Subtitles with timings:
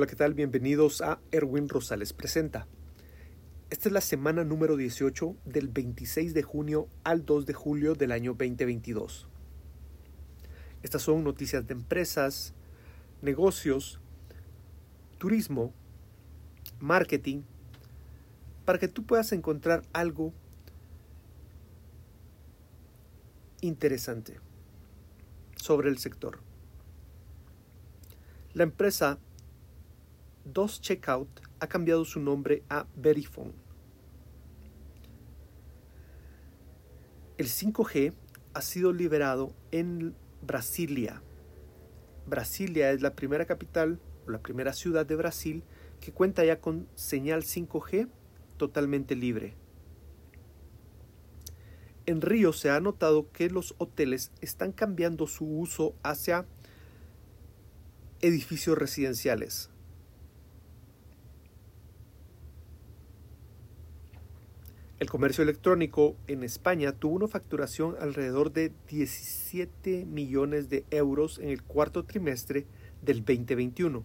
[0.00, 0.32] Hola, ¿qué tal?
[0.32, 2.66] Bienvenidos a Erwin Rosales Presenta.
[3.68, 8.12] Esta es la semana número 18 del 26 de junio al 2 de julio del
[8.12, 9.28] año 2022.
[10.82, 12.54] Estas son noticias de empresas,
[13.20, 14.00] negocios,
[15.18, 15.74] turismo,
[16.78, 17.42] marketing,
[18.64, 20.32] para que tú puedas encontrar algo
[23.60, 24.40] interesante
[25.56, 26.40] sobre el sector.
[28.54, 29.18] La empresa
[30.52, 31.28] Dos Checkout
[31.60, 33.52] ha cambiado su nombre a Verifone.
[37.38, 38.12] El 5G
[38.54, 41.22] ha sido liberado en Brasilia.
[42.26, 45.62] Brasilia es la primera capital o la primera ciudad de Brasil
[46.00, 48.08] que cuenta ya con señal 5G
[48.56, 49.54] totalmente libre.
[52.06, 56.44] En Río se ha notado que los hoteles están cambiando su uso hacia
[58.20, 59.69] edificios residenciales.
[65.10, 71.64] Comercio electrónico en España tuvo una facturación alrededor de 17 millones de euros en el
[71.64, 72.64] cuarto trimestre
[73.02, 74.04] del 2021.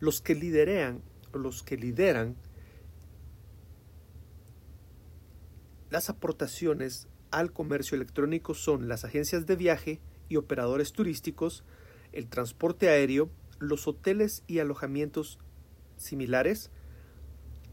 [0.00, 1.00] Los que lideran,
[1.32, 2.36] los que lideran
[5.88, 11.64] las aportaciones al comercio electrónico son las agencias de viaje y operadores turísticos,
[12.12, 13.30] el transporte aéreo,
[13.60, 15.38] los hoteles y alojamientos
[15.96, 16.70] similares,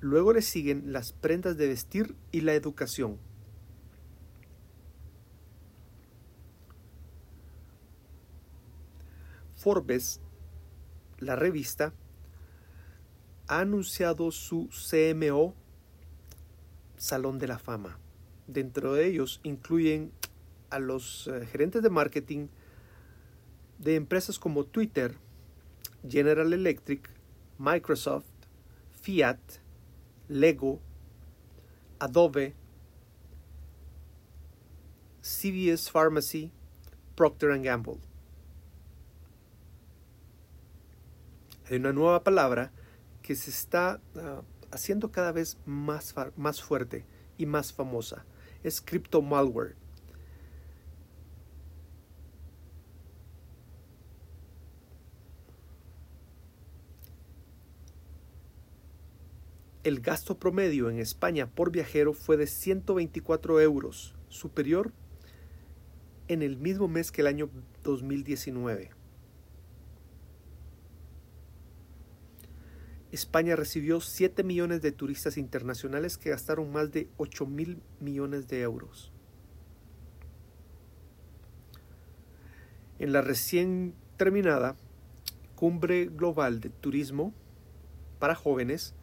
[0.01, 3.17] Luego le siguen las prendas de vestir y la educación.
[9.55, 10.21] Forbes,
[11.17, 11.93] la revista,
[13.47, 15.53] ha anunciado su CMO
[16.95, 17.99] Salón de la Fama.
[18.47, 20.13] Dentro de ellos incluyen
[20.69, 22.47] a los eh, gerentes de marketing
[23.79, 25.15] de empresas como Twitter,
[26.07, 27.09] General Electric,
[27.57, 28.25] Microsoft,
[29.01, 29.39] Fiat,
[30.29, 30.79] Lego,
[31.99, 32.53] Adobe,
[35.21, 36.51] CVS Pharmacy,
[37.15, 37.99] Procter Gamble.
[41.69, 42.71] Hay una nueva palabra
[43.21, 44.41] que se está ah,
[44.71, 47.05] haciendo cada vez más, más fuerte
[47.37, 48.25] y más famosa.
[48.63, 49.75] Es crypto malware.
[59.83, 64.91] El gasto promedio en España por viajero fue de 124 euros, superior
[66.27, 67.49] en el mismo mes que el año
[67.83, 68.91] 2019.
[73.11, 78.61] España recibió 7 millones de turistas internacionales que gastaron más de 8 mil millones de
[78.61, 79.11] euros.
[82.99, 84.75] En la recién terminada
[85.55, 87.33] Cumbre Global de Turismo
[88.19, 88.93] para Jóvenes,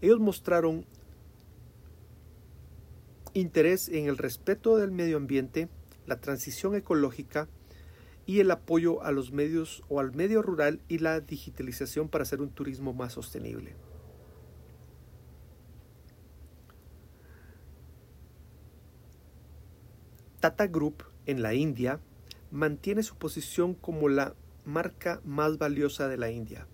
[0.00, 0.86] ellos mostraron
[3.32, 5.68] interés en el respeto del medio ambiente,
[6.06, 7.48] la transición ecológica
[8.26, 12.40] y el apoyo a los medios o al medio rural y la digitalización para hacer
[12.40, 13.74] un turismo más sostenible.
[20.40, 22.00] Tata Group en la India
[22.50, 24.34] mantiene su posición como la
[24.64, 26.66] marca más valiosa de la India.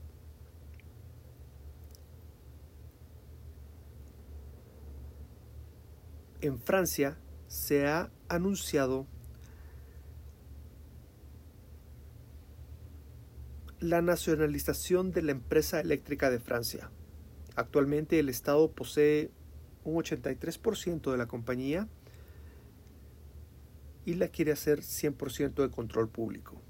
[6.40, 7.18] En Francia
[7.48, 9.06] se ha anunciado
[13.80, 16.90] la nacionalización de la empresa eléctrica de Francia.
[17.56, 19.30] Actualmente el Estado posee
[19.84, 21.88] un 83% de la compañía
[24.04, 26.60] y la quiere hacer 100% de control público.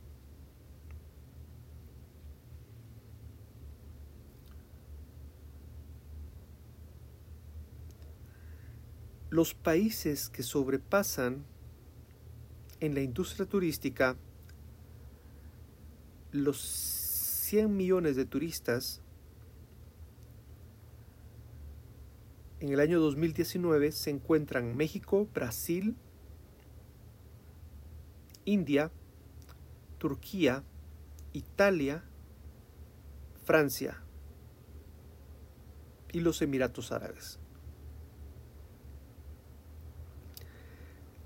[9.41, 11.47] Los países que sobrepasan
[12.79, 14.19] en la industria turística
[16.31, 19.01] los 100 millones de turistas
[22.61, 25.97] en el año 2019 se encuentran México, Brasil,
[28.45, 28.91] India,
[29.97, 30.65] Turquía,
[31.33, 32.05] Italia,
[33.47, 34.03] Francia
[36.13, 37.41] y los Emiratos Árabes.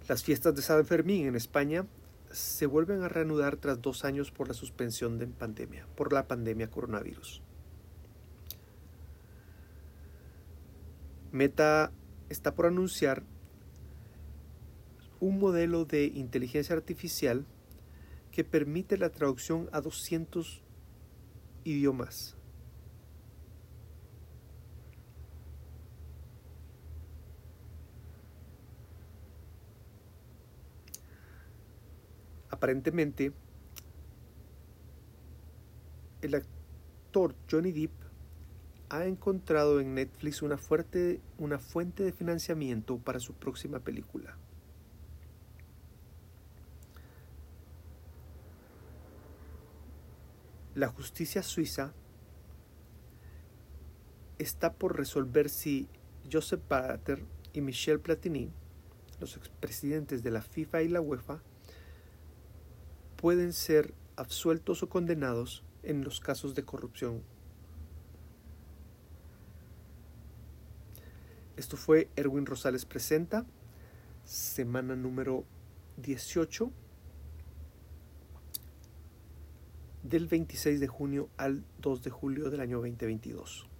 [0.06, 1.86] Las fiestas de San Fermín en España
[2.30, 6.70] se vuelven a reanudar tras dos años por la suspensión de pandemia, por la pandemia
[6.70, 7.40] coronavirus.
[11.32, 11.90] Meta
[12.28, 13.22] está por anunciar
[15.20, 17.46] un modelo de inteligencia artificial
[18.30, 20.62] que permite la traducción a 200
[21.64, 22.36] idiomas.
[32.64, 33.30] Aparentemente,
[36.22, 37.92] el actor Johnny Depp
[38.88, 40.58] ha encontrado en Netflix una,
[41.36, 44.38] una fuente de financiamiento para su próxima película.
[50.74, 51.92] La justicia suiza
[54.38, 55.86] está por resolver si
[56.32, 58.50] Joseph Blatter y Michel Platini,
[59.20, 61.42] los expresidentes de la FIFA y la UEFA,
[63.24, 67.22] pueden ser absueltos o condenados en los casos de corrupción.
[71.56, 73.46] Esto fue Erwin Rosales Presenta,
[74.26, 75.46] semana número
[75.96, 76.70] 18,
[80.02, 83.70] del 26 de junio al 2 de julio del año 2022.